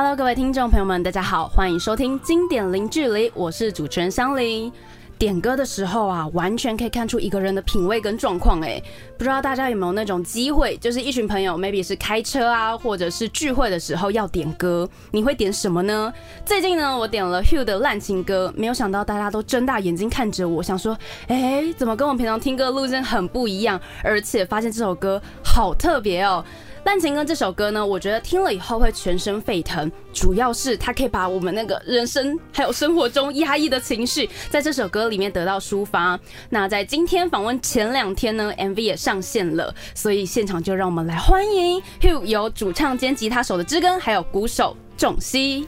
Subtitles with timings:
[0.00, 4.72] Hello，各位听众朋友们，大家好，欢迎收听经典零距离，我是主持人香菱。
[5.18, 8.60] 点歌的时候啊，完全可以看出一个人的品味跟状况。
[8.60, 8.80] 哎，
[9.16, 16.12] 不知道大家有没有那种机会，就是一群朋友，maybe 是开车啊，或者是聚会的时候要点歌，你会点什么呢？
[16.46, 20.96] 最近呢，我点了 Hugh 的烂情歌，没有想到大家都睁大眼睛看着我，想说，
[21.26, 23.80] 哎，怎么跟我平常听歌路线很不一样？
[24.04, 26.44] 而且发现这首歌好特别哦。
[26.84, 36.18] 《烂情歌》这首歌呢，我觉得听了以后会全身沸腾，主要是它可以把我们那个人生还有生活中压抑的情绪，在这首歌里面得到抒发。
[36.48, 45.66] 那在今天访问前两天呢，MV 也上线了，所以现场就让我们来欢迎 Hugh 有主唱兼吉他手的知根，还有鼓手仲熙。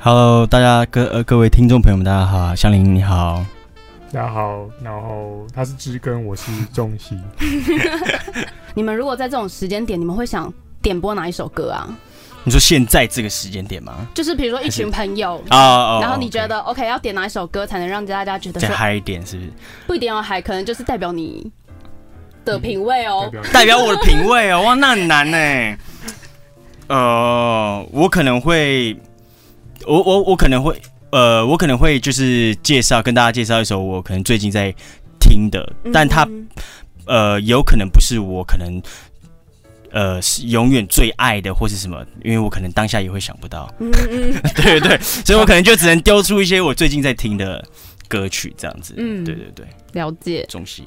[0.00, 3.44] Hello，大家各呃各位听众朋友们，大家好，香菱你好。
[4.12, 7.16] 大家好，然后他是知根，我是仲熙。
[8.78, 11.88] 你们如果在这种时间点，你们会想点播哪一首歌啊？
[12.44, 14.06] 你说现在这个时间点吗？
[14.14, 19.50] 就是比如说一群朋友啊，然后你觉得 OK 要点哪一首歌才能让大家觉得再嗨一点，是不是？
[19.88, 21.50] 不一定要嗨，可能就是代表你
[22.44, 24.62] 的品味哦，代表我的品味哦。
[24.62, 25.76] 哇，那很难呢。
[26.86, 28.96] 呃，我可能会，
[29.88, 30.80] 我我我可能会。
[31.10, 34.72] 呃，我可能会就是介绍跟大家介绍一首我可能最近在
[35.18, 36.28] 听的，但它
[37.08, 38.80] 呃有可能不是我可能
[39.90, 47.66] 呃是永远最爱的或是什么，因为我可能当下也会想不到， 对对对，所以我可能就只能丢出一些我最近在听的
[48.06, 50.44] 歌曲这样子，嗯，对对对，了解。
[50.48, 50.84] 中西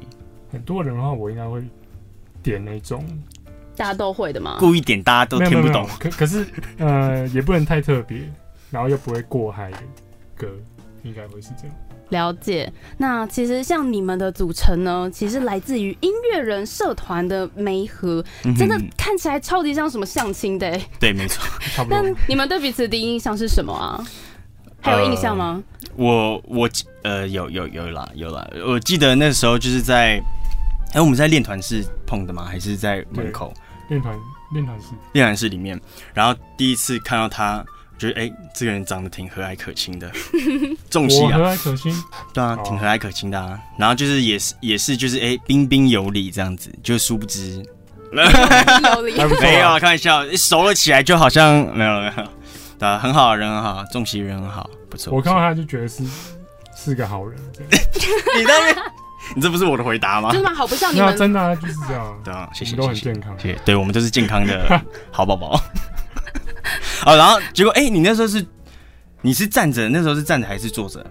[0.51, 1.61] 很多人的话，我应该会
[2.43, 3.05] 点那种。
[3.75, 4.57] 大家都会的吗？
[4.59, 6.45] 故意点大家都听不懂，可可是
[6.77, 8.19] 呃也不能太特别，
[8.69, 9.77] 然后又不会过嗨的。
[10.35, 10.47] 歌
[11.03, 11.75] 应该会是这样，
[12.11, 12.71] 了解。
[12.97, 18.23] 那其实像你们的组成呢，其实来自于音乐人社团的媒合，
[18.57, 20.79] 真的看起来超级像什么相亲的。
[20.99, 22.01] 对，没错， 差不多。
[22.01, 24.05] 那你们对彼此第一印象是什么啊？
[24.81, 25.61] 还有印象吗？
[25.95, 26.69] 我我
[27.03, 30.21] 呃有有有啦有啦，我记得那时候就是在
[30.93, 32.45] 哎我们在练团室碰的吗？
[32.45, 33.53] 还是在门口
[33.89, 34.15] 练团
[34.53, 35.79] 练团室练团室里面？
[36.13, 37.65] 然后第一次看到他。
[38.01, 40.11] 觉得哎，这个人长得挺和蔼可亲的，
[40.89, 42.03] 重喜啊，和蔼可亲，
[42.33, 43.59] 对啊，挺和蔼可亲的啊。
[43.77, 47.63] 然后就是也是也是就是哎，彬彬有礼这样子，就殊不知
[48.11, 52.27] 有礼 没有啊，开玩笑，熟了起来就好像没有没有，
[52.79, 55.13] 对啊，很好人很好，重喜人很好，不错。
[55.13, 56.03] 我看到他就觉得是
[56.75, 57.39] 是个好人。
[57.59, 58.75] 你那边，
[59.35, 60.31] 你这不是我的回答吗？
[60.33, 62.19] 真的好不像你们，真的就是这样。
[62.23, 63.59] 对啊，谢谢，都很健康，谢谢。
[63.63, 65.61] 对我们都是健康的好宝宝。
[67.05, 68.45] 哦，然后结果，哎，你那时候是，
[69.21, 71.05] 你是站着，那时候是站着还是坐着？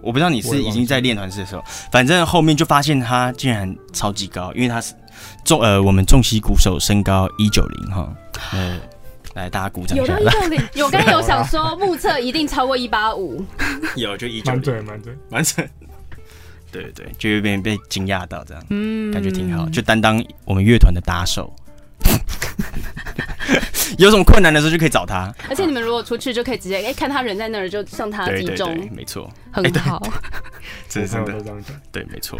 [0.00, 4.94] 我不知道你是已经在练团式的时候，反正后面就发现他竟然超级高，因为他是
[5.44, 8.08] 重呃，我们重西鼓手身高一九零哈，
[8.52, 8.78] 呃，
[9.34, 9.98] 来大家鼓掌。
[9.98, 13.44] 有到一九零， 有刚有想说目测一定超过一八五，
[13.96, 15.68] 有就一九零，蛮准蛮准蛮准，
[16.70, 21.52] 对对对，就有点被惊讶到这样，嗯，感觉挺好，就担当我们乐团的打手。
[23.98, 30.02] 有什么困难的时候就可以找他，而且你们如果出去就可以直接哎看他人在那儿就向他集中，没错，很好，
[30.88, 31.62] 真的真的。
[31.90, 32.38] 对，没错。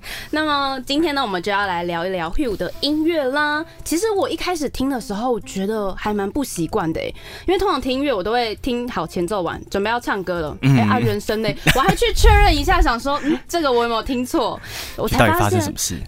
[0.30, 3.64] 那么今天呢，我们就要来聊一聊 Hugh 的音乐啦。
[3.84, 7.00] 其实我一开始听的时候，觉得还蛮不习惯的，
[7.46, 14.60] 因为通常听音乐我都会听好前奏完，准备要唱歌了，哎啊，人声呢， 我还去确认一下，想说，嗯，这个我有没有听错？
[14.96, 15.58] 我才发现？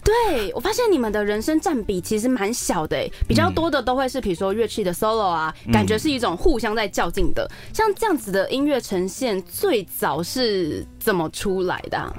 [0.03, 2.97] 对我发现你们的人声占比其实蛮小的，
[3.27, 7.49] 比较多的都会是比如说乐器的 solo 啊，感觉是一种互相在较劲的。
[7.73, 12.13] 像这样子的音乐呈现，最早是怎么出来的？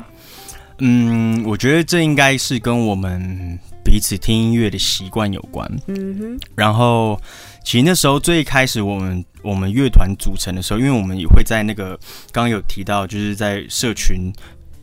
[0.84, 5.70] 嗯，我觉得这应该是跟我们彼此听音乐的习惯有关。
[5.86, 7.16] 嗯哼，然后
[7.64, 11.96] 其实那时候最开始我们我们乐团组成的时候，因为我们也会在那个
[12.32, 14.32] 刚刚有提到，就是在社群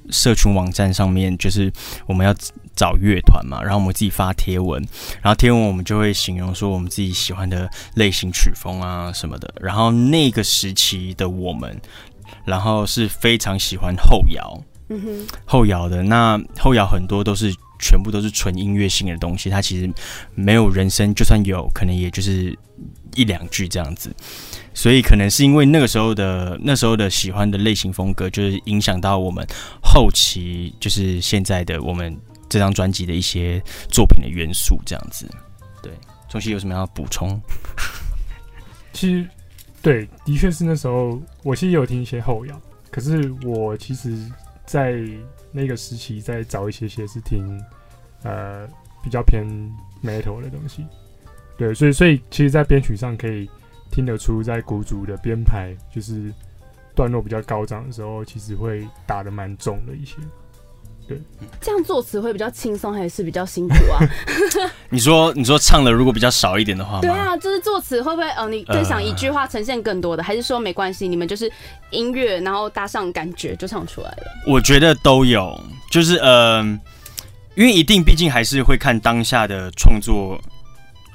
[0.10, 1.70] 社群网站上面，就是
[2.08, 2.34] 我们要
[2.78, 4.82] 找乐团嘛，然后我们自己发贴文，
[5.22, 9.54] 然后贴文我们就会形容说我们自己喜欢的类型曲风啊什么的。
[9.60, 11.78] 然后那个时期的我们，
[12.46, 14.64] 然后是非常喜欢后摇。
[15.46, 19.92] 后摇的那后摇很多都是全部都是纯音乐性的东西，它其实
[20.36, 22.58] 没有人声，就算有可能也就是
[23.16, 24.14] 一两句这样子，
[24.74, 29.46] 所以可能是因为那个时候的那时候的喜欢的类型风格，就是影响到我们
[29.82, 32.18] 后期就是现在的我们
[32.50, 35.30] 这张专辑的一些作品的元素这样子。
[35.82, 35.94] 对，
[36.28, 37.40] 中西有什么要补充？
[38.92, 39.26] 其实
[39.82, 42.62] 对，的确是那时候我其实有听一些后摇，
[42.92, 44.18] 可是我其实。
[44.70, 45.04] 在
[45.52, 47.60] 那个时期，再找一些些是听，
[48.22, 48.68] 呃，
[49.04, 49.44] 比较偏
[50.04, 50.86] metal 的东西，
[51.58, 53.50] 对，所以所以其实，在编曲上可以
[53.90, 56.32] 听得出，在鼓组的编排就是
[56.94, 60.18] 段落比较高涨的时候，其实会打得蛮重的一些。
[61.10, 61.20] 对，
[61.60, 63.98] 这样作词会比较轻松还是比较辛苦啊？
[64.92, 71.52] 你说你说唱的如果比较少一点的话，对啊，就是作词会不会呃，你更想一句话呈现更多的，还是说没关系，你们就是
[71.90, 74.18] 音乐然后搭上感觉就唱出来了？
[74.46, 75.60] 我觉得都有，
[75.90, 76.62] 就是呃，
[77.56, 80.40] 因为一定毕竟还是会看当下的创作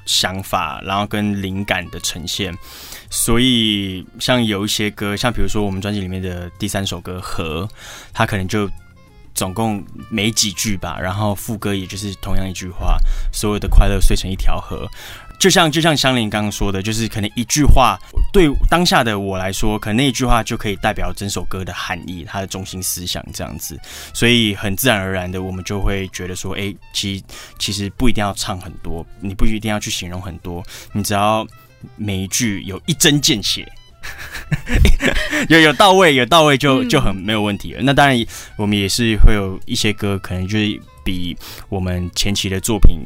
[0.05, 2.53] 想法，然后跟灵感的呈现，
[3.09, 7.63] 所以像有一些歌，像比如说我们专辑里面的第三首歌《和》，
[8.11, 8.69] 它可能就。
[9.35, 12.97] 总共没几句吧，然后副歌也就是同样一句话，
[13.31, 14.89] 所有的快乐碎成一条河，
[15.37, 17.99] 就像就像香菱刚刚说的，就是可能一句话
[18.31, 23.77] 对当下的我来说，可能那一句话就可以代表整首歌的含义，它的中心思想这样子，
[24.13, 27.21] 所以很自然而然的，我们就会觉得说，哎，其
[27.59, 31.45] 其实不一定要唱很多，你不一定要去形容很多，你只要
[31.97, 33.69] 每一句有一针见血。
[35.49, 37.81] 有有到位，有到位就就很没有问题了。
[37.81, 38.25] 那当然，
[38.55, 41.35] 我们也是会有一些歌，可能就是比
[41.69, 42.99] 我们前期的作品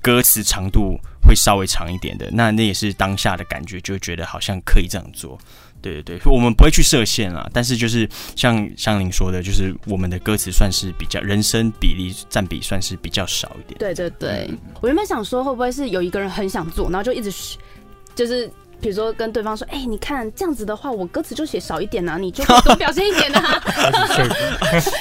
[0.00, 2.28] 歌词长度会稍微长一点的。
[2.32, 5.38] 那那也是当下的感觉，就觉得好像可以这样做。
[5.80, 7.48] 对对对，我们不会去设限啊。
[7.52, 13.78] 但是就是像像您说的，就是我们的歌词算是比较人声比例占比算是比较少一点。
[13.78, 14.50] 对对对，
[14.80, 17.32] 我原本想说，会不会是有一个人很想做，然后就一直
[18.14, 18.50] 就是。
[18.82, 23.40] 比如说跟对方说，哎，你看这样子的话，我歌词就写少一点啊，你就多表现一点呐。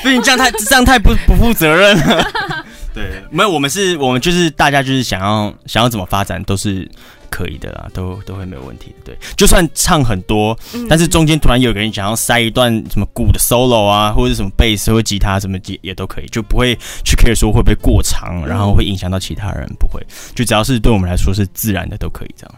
[0.04, 2.24] 不行 这样太这样太不不负责任了。
[2.94, 6.88] 对，没有，我们是我们就是大家就是想要想要怎么发展都是
[7.30, 8.96] 可以的啦，都都会没有问题的。
[9.06, 10.56] 对，就算唱很多，
[10.88, 20.06] 但是中间突然有个人想要塞一段什么鼓的 solo 啊，或者什么贝斯或吉他什么也也都可以，就不会去 care 说会不会过长，然后会影响到其他人，不会，
[20.36, 22.56] 就只要是对我们来说是自然的都可以这样。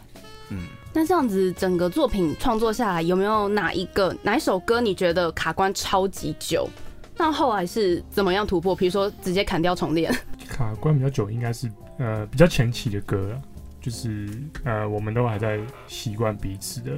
[0.95, 6.69] 那这样子整个作品创作下来，有没有哪一个哪一首歌你觉得卡关超级久？
[7.17, 8.75] 那后来是怎么样突破？
[8.75, 10.13] 比如说直接砍掉重练？
[10.47, 13.41] 卡关比较久，应该是呃比较前期的歌了，
[13.81, 14.29] 就是
[14.63, 16.91] 呃我们都还在习惯彼此的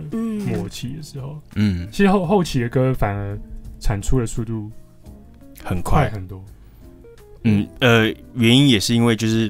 [0.45, 1.41] 默契的时候。
[1.55, 3.39] 嗯，其实后后期的歌反而
[3.79, 4.69] 产出的速度
[5.63, 6.43] 很快很多。
[7.43, 9.49] 嗯呃，原因也是因为就是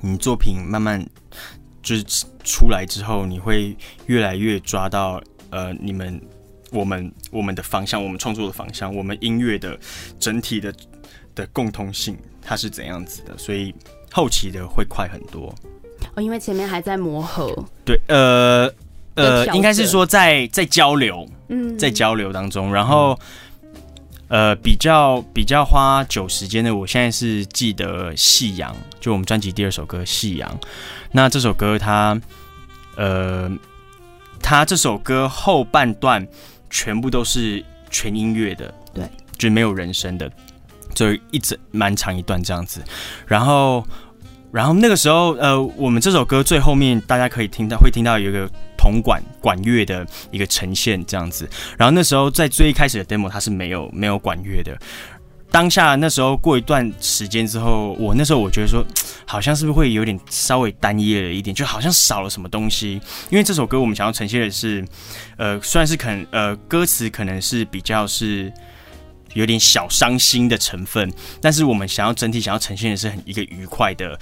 [0.00, 1.04] 你作品慢慢。
[1.90, 2.04] 就是
[2.44, 3.76] 出来之后，你会
[4.06, 5.20] 越来越抓到
[5.50, 6.22] 呃，你们
[6.70, 9.76] 我们我们的方向，我们创作的方向，我们音乐的
[10.16, 10.72] 整体的
[11.34, 13.36] 的共通性，它是怎样子的？
[13.36, 13.74] 所以
[14.12, 15.52] 后期的会快很多。
[16.14, 17.52] 哦，因为前面还在磨合。
[17.84, 18.72] 对，呃
[19.16, 23.18] 呃，应该是说在在交流，嗯，在交流当中，然后。
[24.30, 30.48] 呃，比较比较花久时间的，我现在是记得《夕阳》，就我们专辑第二首歌《夕阳》。
[31.10, 32.16] 那这首歌，它，
[32.94, 33.50] 呃，
[34.40, 36.24] 它这首歌后半段
[36.70, 39.02] 全部都是全音乐的，对，
[39.36, 40.30] 就没有人声的，
[40.94, 42.80] 就一直蛮长一段这样子。
[43.26, 43.84] 然后，
[44.52, 48.48] 然后那个时候，呃，我们这首歌最后面大家可以听到，会听到有一个。
[48.80, 51.46] 铜管管乐的一个呈现这样子，
[51.76, 54.74] 然后那时候在最一开始的 demo 它是没有没有管乐的。
[55.50, 58.82] 当下那时候过一段时间之后，我那时候我觉得说，
[59.26, 63.00] 好像是不是会有点稍微单一了一点，就好像少了什么东西。
[63.28, 64.82] 因为这首歌我们想要呈现的是，
[65.36, 68.50] 呃，虽然是可能呃歌词可能是比较是
[69.34, 71.12] 有点小伤心的成分，
[71.42, 74.16] 但是我们想要整体想要呈现的是很一个愉快的。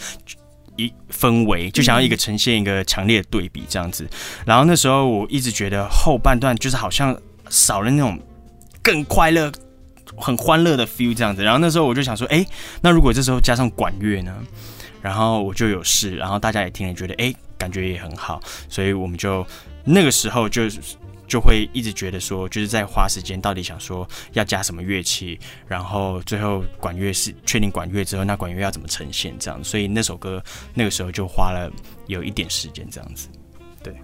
[0.79, 4.09] 一氛围就想要一个呈现一个强烈的对比这样子，
[4.47, 7.15] 然后那时候我一直觉得后半段就是好像
[7.51, 8.19] 少了那种
[8.81, 9.53] 更快乐、
[10.17, 12.47] 很欢乐的 feel 这样子，然后那时候我就想说，哎，
[12.81, 14.35] 那如果这时候加上管乐呢？
[15.03, 19.47] 然后我就有试，然后大家也听了，觉得哎，感觉也很好，所以我们就
[19.85, 20.63] 那个时候就。
[21.29, 30.43] 就会一直觉得说，就是在花时间，到底想说要加什么乐器，然后最后管乐是确定管乐之后，那管乐要怎么呈现这样，所以那首歌
[30.75, 31.71] 那个时候就花了
[32.07, 33.29] 有一点时间这样子。
[33.83, 33.95] 对，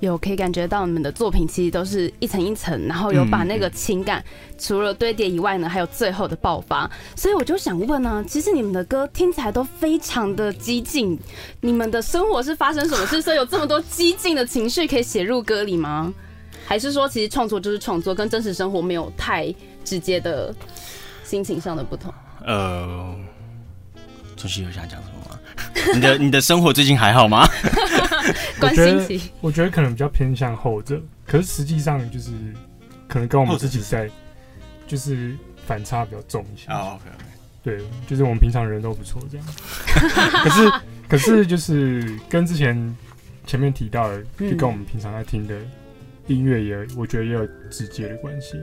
[0.00, 4.24] 有可以感觉到你们的作品其实都是一层一层，然后有把那个情感
[4.58, 6.90] 除了堆叠以外呢，还有最后的爆发。
[7.14, 11.16] 所以我就想问呢，其实你们的歌听起来都非常的激进，
[11.60, 16.12] 你们的生活是发生什么事，所以有这么多激进的情绪可以写入歌里吗？
[16.70, 19.52] 还是说，其实创作就是创作，跟真实生活没有太
[19.84, 20.54] 直接的
[21.24, 22.14] 心情上的不同。
[22.46, 23.12] 呃，
[24.36, 25.40] 主席有想讲什么吗？
[25.92, 27.44] 你的你的生活最近还好吗？
[28.60, 32.30] 关心起，我觉得可能比较偏向后者，可是实际上就是
[33.08, 34.08] 可能跟我们自己在
[34.86, 35.36] 就是
[35.66, 36.68] 反差比较重一些。
[37.64, 39.46] 对，就是我们平常人都不错这样，
[40.44, 40.72] 可是
[41.08, 42.96] 可是就是跟之前。
[43.46, 45.56] 前面提到的，就跟我们平常在听的
[46.30, 48.58] 音乐也，我觉得也有直接的关系。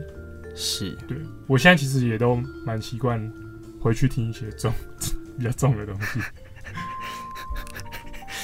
[0.56, 3.32] 是，对我现在其实也都蛮习惯
[3.82, 4.74] 回去听一些重
[5.38, 6.20] 比较重的东西。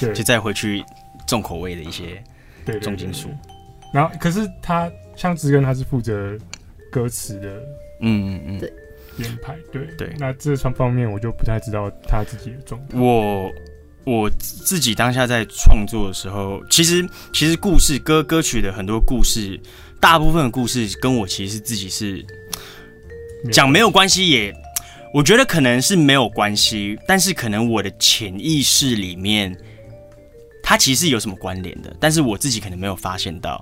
[0.00, 0.84] 对，就再回去
[1.26, 2.22] 重口味的一些
[2.80, 3.30] 重金属。
[3.92, 6.36] 然后，可是他像志根，他是负责
[6.90, 7.62] 歌词的
[8.00, 8.72] 嗯嗯嗯，对
[9.16, 12.98] 编排，对对那这方方面我就不太知道他自己的状态。
[12.98, 13.50] 我
[14.04, 19.58] 我自己当下在创作的时候，其实其实故事歌歌曲的很多故事，
[19.98, 22.24] 大部分的故事跟我其实自己是
[23.50, 24.54] 讲没有关系也，
[25.14, 29.56] 我觉得可能是没有关系，但是可能我的潜意识里面，
[30.62, 33.58] 它其实是有什么关联的，但是我自己可能没有发现到。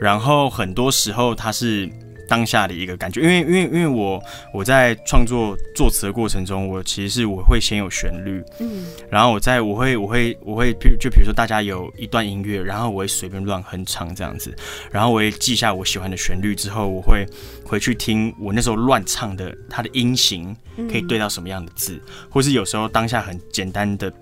[0.00, 1.88] 然后很多时候它是
[2.28, 14.54] 当下的一个感觉，因为因为因为我我在创作作词的过程中，我其实是我会先有旋律，嗯，然后我在我会我会我会譬就比如说大家有一段音乐，然后我会随便乱哼唱这样子，
[14.92, 17.26] 然后我会记下我喜欢的旋律之后，我会
[17.64, 20.54] 回去听我那时候乱唱的它的音型
[20.90, 24.12] 可以对到什么样的字，或是有时候当下很简单的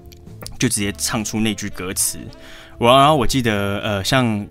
[0.58, 2.18] 就直接唱出那句歌词。
[2.78, 4.46] 我然后我记得呃像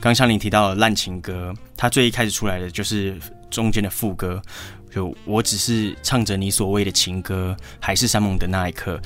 [0.00, 3.16] 刚香菱提到的烂情歌，它最一开始出来的就是
[3.50, 4.40] 中间的副歌。
[4.90, 8.98] 就我只是唱着你所谓的情歌，还是山盟的那一刻，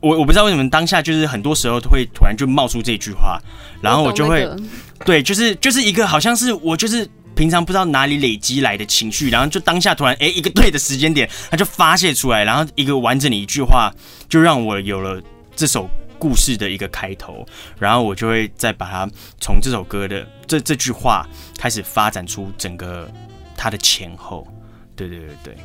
[0.00, 3.40] 我我不知道为什么当下就是很多时候都会突然就冒出这句话，
[3.80, 4.62] 然后我就会、那个
[5.04, 13.88] 对，就是就是一个好像是我就是平常不知道哪里累积来的情绪，然后就当下突然哎一个对的时间点，它就发泄出来，然后一个完整的一句话
[14.28, 15.22] 就让我有了
[15.54, 15.88] 这首
[16.20, 17.44] 故事的一个开头，
[17.78, 19.08] 然后我就会再把它
[19.40, 21.26] 从这首歌的这这句话
[21.58, 23.10] 开始发展出整个
[23.56, 24.46] 它的前后。
[24.94, 25.56] 对对对对，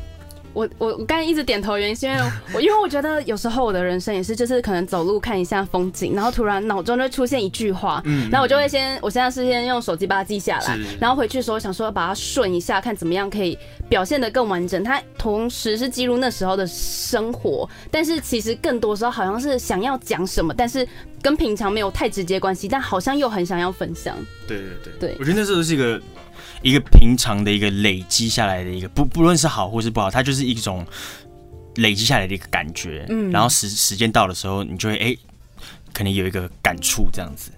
[0.56, 2.18] 我我我刚才一直点头，原因是因为
[2.56, 13.58] 我因为我觉得有时候我的人生也是，就是可能走路看一下风景，然后突然脑中就会出现一句话，嗯然后我就会先，我现在是先用手机把它记下来，然后回去的时候想说把它顺一下，看怎么样可以
[13.90, 14.82] 表现的更完整。
[14.82, 20.88] 它同时是记录那时候的生活，但是其实更多时候好像是想要讲什么，但是
[21.26, 24.16] 跟平常没有太直接关系，但好像又很想要分享。
[24.48, 26.00] 对对对对我觉得那时候是一个
[26.62, 30.86] 一个平常的一个累积下来的一个不不论是好或是不好，它就是一种
[31.78, 33.08] 累积下来的一个感觉。
[33.10, 35.18] 嗯然后时时间到的时候，你就会哎、
[35.92, 37.50] 可能有一个感触这样子，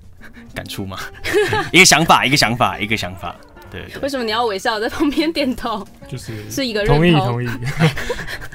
[0.56, 0.98] 感触吗？
[1.72, 3.36] 一个想法，一个想法，一个想法。
[4.02, 5.86] 为什么你要微笑在旁边点头？
[6.08, 7.48] 就是 是一个认同同意同意，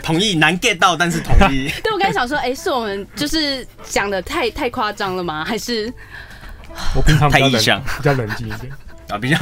[0.03, 1.69] 同意 难 get 到，但是同意。
[1.83, 5.43] 对我刚才想说，哎、是我们就是讲的太太夸张了吗？
[5.45, 5.91] 还是
[6.95, 8.71] 我平常比较冷太意象比较冷静一点。
[9.09, 9.37] 啊，比较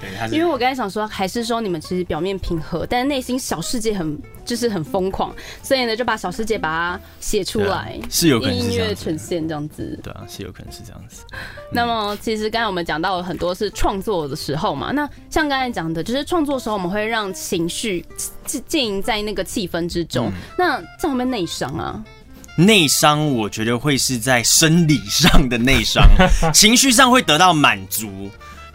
[0.00, 9.98] 对，他因为我刚才想说，还是说你们其实表面平和，但是内心小世界很就是很疯狂，所以呢就把小世界把它写出来，啊是有可能用音乐呈现这样子。
[10.02, 11.22] 对啊，是有可能是这样子。
[11.70, 18.04] 那么其实刚才我们讲到了很多是创作的时候嘛，那像刚才讲的，就是创作的时候我们会让情绪
[18.46, 22.02] 浸浸淫在那个气氛之中，嗯那这样会不会内伤啊？
[22.56, 26.04] 内伤，我觉得会是在生理上的内伤，
[26.52, 28.28] 情绪上会得到满足，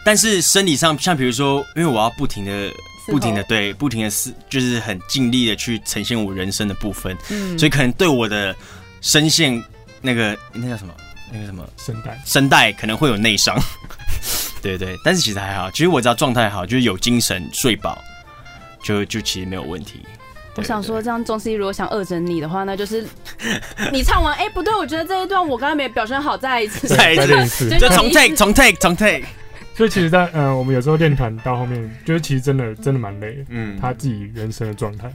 [0.06, 2.72] 但是生理上，像比如说，因为我要不停的、
[3.08, 8.54] 不停的对，不停的是，就是很尽力的去呈现我人生的部分，嗯，所以可能对我的
[9.00, 9.60] 声线
[10.00, 10.94] 那个那叫什么，
[11.32, 11.68] 那个什么？
[11.76, 12.22] 声带。
[12.24, 13.60] 声带可能会有内伤，
[14.62, 17.98] 对对，但是其实还好，其实我只要状态好，就是有精神、睡饱，
[18.84, 20.06] 就就其实没有问题。
[20.54, 23.04] 我想说，这样钟思怡如果想恶整你的话，那就是
[23.92, 26.86] 你唱完，哎、不对，我觉得这一段我刚才没表现好，再一次。
[26.86, 27.22] 再一次。
[27.26, 27.68] 再练一次。
[27.76, 29.24] 就重 take 重 take 重 take，
[29.76, 35.12] 所以其实在，嗯，我们有时候练团到后面，就是其实真的真的蛮累的，嗯，他自己人生的状态，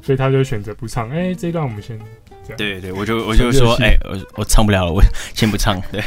[0.00, 1.10] 所以他就选择不唱。
[1.14, 1.98] 哎，这一段我们先
[2.56, 5.02] 对对对，我就我就说，哎、我我唱不了了，我
[5.34, 6.00] 先不唱， 对，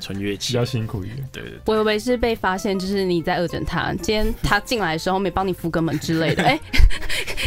[0.00, 1.28] 纯乐器，比较辛苦一点。
[1.30, 3.94] 对对对，我以为是被发现，就是你在恶整他。
[4.02, 6.58] 今天他进来的时候没帮你扶个门之类的， 哎、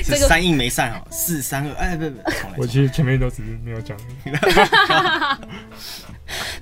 [0.01, 2.21] 是这个三印没散好，四三二，哎，不不，
[2.59, 3.97] 我其实前面都只是没有讲，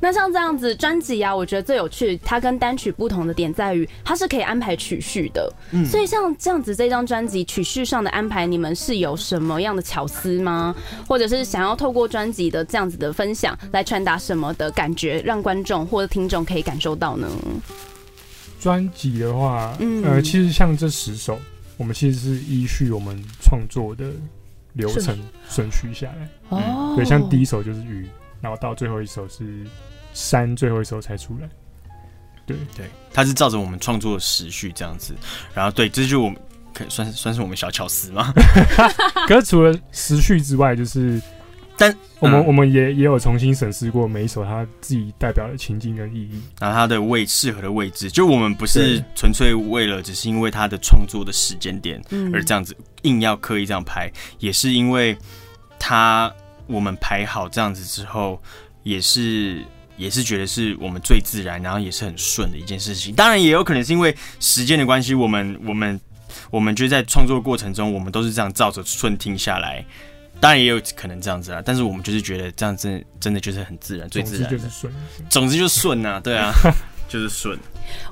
[0.06, 5.52] 那像这样子专辑啊，我觉得最有趣，它跟单曲不同的点在于，它是可以安排曲序的。
[5.72, 10.76] 嗯所以像这样子这张专辑曲序上的安排，你们是有什么样的巧思吗？
[11.08, 17.28] 或者是想要透过专辑的这样子的分享来传达什么的感觉，让观众或者听众可以感受到呢？
[18.60, 21.40] 专辑的话，嗯呃，其实像这十首，
[21.78, 24.06] 我们其实是依序我们创作的
[24.74, 25.18] 流程
[25.50, 26.30] 顺序下来。
[26.50, 28.08] 哦，对，像第一首就是雨，
[28.40, 29.66] 然后到最后一首是
[30.16, 31.48] 山，最后一首才出来。
[32.48, 35.14] 对，对，它是照着我们创作的时序这样子，
[35.54, 36.40] 然后对，这就是我们
[36.74, 38.32] 可算是算是我们小巧思嘛，
[39.28, 41.20] 可是除了时序之外，就是
[41.76, 46.40] 但我们、嗯我们也也有重新审视过每一首它自己代表的情境跟意义。
[46.60, 55.18] 然后它的位适合的位置，就我们不是纯粹为了只是因为它的创作的时间点嗯而这样子硬要刻意这样拍，也是因为
[55.80, 56.32] 它
[56.68, 58.40] 我们排好这样子之后，
[58.84, 59.66] 也是
[59.98, 63.14] 也是觉得是我们最自然，然后也是很顺的一件事情。
[63.16, 66.00] 当然也有可能是因为时间的关系，我们我们
[66.52, 69.86] 我们就在创作过程中，我们都是这样照着顺听下来。
[70.42, 74.50] 当然也有可能这样子啊，但是我们就是觉得这样真真的就是很自然，最自然的。
[74.50, 74.94] 之就是顺。
[75.30, 76.52] 总之就顺呐、对啊，
[77.08, 77.58] 就是顺。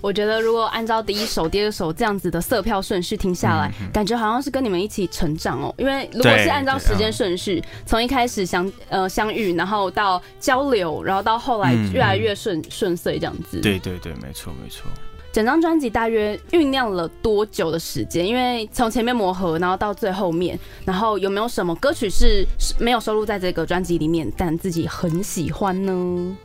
[0.02, 5.74] 我觉得如果按照第一首、第二首这样子的色票顺序听下来，嗯感觉好像是跟你们一起成长哦。
[5.78, 13.60] 因为如果是按照时间顺序，从一开始相呃相遇，然后到交流，然后到后来嗯越来越顺顺遂这样子。
[13.62, 14.86] 对对对，没错没错。
[15.32, 18.24] 整张专辑大约酝酿了多久的时间？
[18.24, 26.38] 因为从前面磨合，然后到最后面，然后有没有什么歌曲是是没有收录在这个专辑里面，但自己很喜欢呢？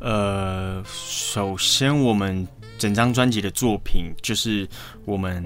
[0.00, 2.46] 呃，首先我们
[2.78, 4.66] 整张专辑的作品就是
[5.04, 5.44] 我们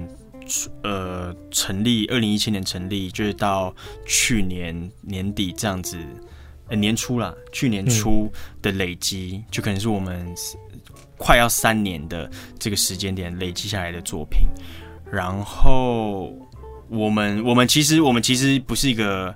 [0.82, 3.75] 呃成立二零一七年成立，就是到
[4.06, 5.99] 去年年底这样子，
[6.70, 8.30] 年初啦，去年初
[8.62, 10.32] 的累积，就可能是我们
[11.18, 14.46] 快要三年的这个时间点累积下来的作品。
[15.11, 16.32] 然后
[16.88, 19.34] 我们我们其实我们其实不是一个。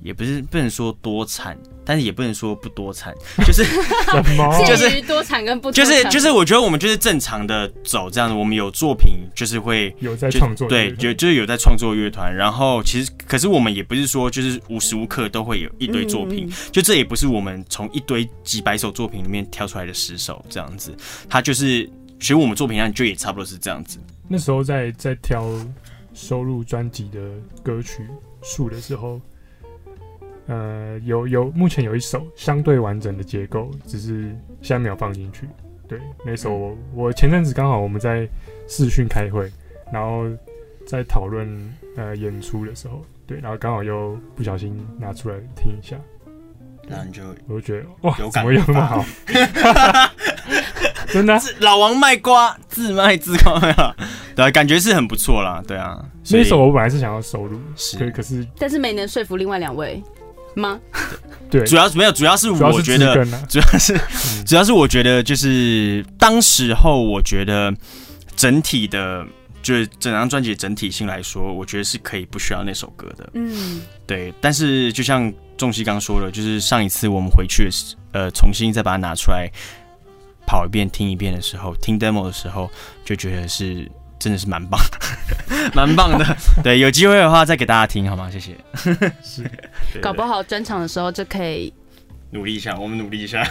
[0.00, 3.14] 也不是不能说多产，但是也不能说不多产，
[3.44, 4.64] 就是什么？
[4.66, 12.34] 就是多产跟不就是就是，我觉得我们就是正常的走这样子，我们有作品就是会有在创作对，就就是有在创作乐团。
[12.34, 20.94] 然后其实可是我们也不是说就是无时无刻都会有一堆作品，嗯嗯就这也不是我们从一堆几百首作品里面挑出来的十首这样子，
[21.28, 21.84] 它就是
[22.20, 23.98] 其实我们作品上就也差不多是这样子。
[24.28, 25.48] 那时候在在挑
[26.14, 27.18] 收录专辑的
[27.62, 28.06] 歌曲
[28.42, 29.20] 数的时候，
[30.48, 35.46] 呃，有有目前有一首相对完整的结构，只是现在没有放进去。
[35.86, 38.28] 对，那首我我前阵子刚好我们在
[38.66, 39.50] 视讯开会，
[39.92, 40.24] 然后
[40.86, 41.48] 在讨论
[41.96, 45.96] 呃演出的时候，对，然后刚好又不小心拿出来听一下，
[46.88, 49.04] 然后你就我就觉得哇，有感怎么有那么好？
[51.08, 53.94] 真的啊、 老王卖瓜，自卖自夸呀，
[54.36, 56.04] 对啊，感觉是很不错啦，对啊。
[56.22, 60.02] 所以那首我本来是想要收录，是可可是但是没能说服另外两位
[60.54, 60.78] 吗？
[61.50, 67.72] 对，主要是没有，主要是我觉得 主要是嗯主要是我觉得就是当时候，我觉得
[68.36, 69.24] 整体的，
[69.62, 73.30] 就是整张专辑整体性来说，我觉得是可以不需要那首歌的。
[73.34, 79.50] 嗯，对，但是就像仲熙刚说的，就是上一次我们回去的时，呃，重新再把它拿出来
[80.46, 82.70] 跑一遍、听一遍的时候，听 demo 的时候，
[83.04, 84.80] 就觉得是真的是蛮棒，
[85.74, 86.36] 蛮棒的。
[86.62, 88.28] 对，有机会的话再给大家听好吗？
[88.30, 88.56] 谢谢。
[89.22, 89.48] 是
[90.02, 91.72] 搞不好专场的时候就可以
[92.30, 93.46] 努力一下，我们努力一下。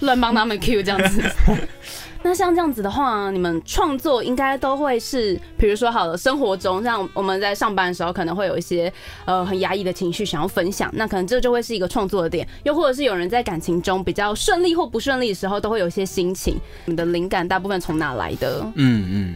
[0.00, 1.22] 乱帮他们 Q 这样子。
[2.22, 8.92] 那像这样子的话，你们创作应该都会是，比如说好了，生活中像我们在上班的时候，可能会有一些
[9.24, 12.46] 呃很压抑的情绪想要分享，那可能这就会是一个创作的点。
[12.64, 16.58] 又或者是有人在感情中比较顺利或不顺利的时候，都会有一些心情。
[16.84, 18.60] 你的灵感大部分从哪来的？
[18.74, 19.34] 嗯嗯，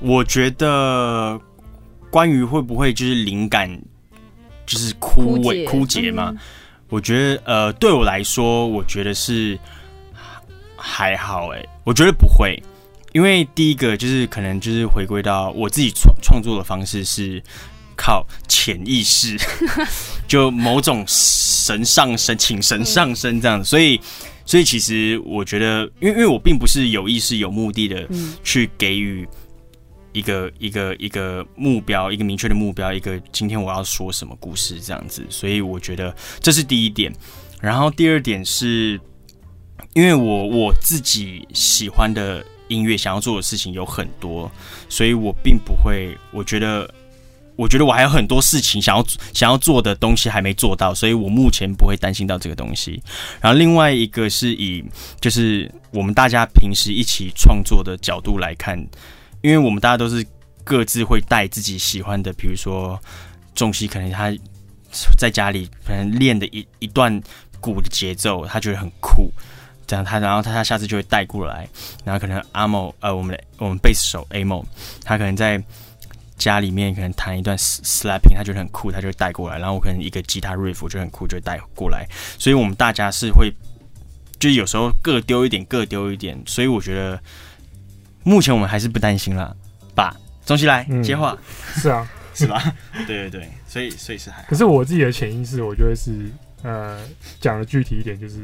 [0.00, 1.40] 我觉得
[2.10, 3.70] 关于会不会就是灵感
[4.66, 6.30] 就是枯萎枯竭嘛？
[6.30, 6.38] 嗯
[6.90, 9.58] 我觉得呃，对我来说，我觉得是
[10.76, 12.60] 还好哎、我觉得不会，
[13.12, 17.42] 因为第一个就是可能就是回归到我自己创创作的方式是
[17.96, 19.38] 靠潜意识，
[20.26, 24.00] 就某种神上身，请神上身这样子，所以
[24.44, 28.34] 所以其实我觉得，因为因为我并不是有意识有目的的嗯。
[28.42, 29.28] 去给予
[30.12, 37.12] 一个一个一个目标，一个明确的目标，一个今天我要说什么故事这样子，所以我觉得这是第一点。
[37.60, 39.00] 然后第二点是，
[39.94, 44.50] 因为我我自己喜欢的音乐，想要做的事情有很多，
[44.88, 46.92] 所以我并不会，我觉得。
[47.56, 53.02] 我觉得我还有很多事情想要想要做的东西还没做到，所以我目前不会担心到这个东西。
[53.38, 54.82] 然后另外一个是以
[55.20, 58.82] 就是我们大家平时一起创作的角度来看，
[59.42, 60.24] 因为我们大家都是
[60.64, 63.00] 各自会带自己喜欢的，比如说
[63.54, 64.32] 重熙可能他
[65.16, 67.20] 在家里可能练的一一段
[67.60, 69.30] 鼓的节奏，他觉得很酷，
[69.86, 71.68] 这样他然后他他下次就会带过来，
[72.04, 74.64] 然后可能阿某呃我们的我们贝斯手 A 某，
[75.04, 75.62] 他可能在
[76.36, 82.06] 家里面可能弹一段 slapping，他觉得很酷，他就会带过来，然后我可能一个吉他 riff 我觉得很酷，就会带过来，
[82.38, 83.52] 所以我们大家是会。
[84.38, 87.22] 就有时候各丢一点，各丢一点，所以我觉得
[88.22, 89.54] 目前我们还是不担心啦。
[89.94, 91.36] 吧，中西来嗯接话，
[91.74, 92.62] 是啊，是吧？
[93.06, 94.42] 对对对，所以所以是还。
[94.44, 96.30] 可是我自己的潜意识，我觉得是
[96.62, 97.00] 呃
[97.40, 98.38] 讲的具体一点，就是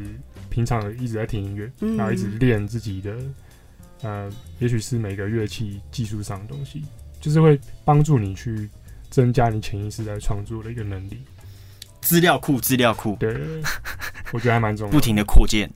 [0.51, 3.15] 平常一直在听音乐，嗯然后一直练自己的
[4.03, 6.85] 呃，也许是每个乐器技术上的东西，
[7.21, 8.69] 就是会帮助你去
[9.09, 11.23] 增加你潜意识在创作的一个能力。
[12.03, 13.35] 资料库，资料库，对，
[14.33, 14.95] 我觉得还蛮重要的。
[14.99, 15.69] 不停的扩建。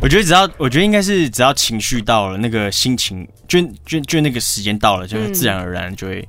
[0.00, 6.26] 我觉得只要，我觉得应该是只要情绪到了，那个心情，就就就那个时间到了，就会自然而然就会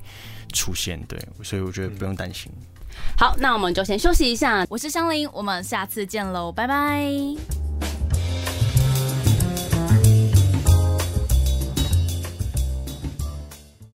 [0.53, 1.01] 出现。
[1.07, 2.51] 对，所以我觉得不用担心。
[3.17, 4.65] 好，那我们就先休息一下。
[4.69, 7.61] 我是香菱，我们下次见喽，拜拜。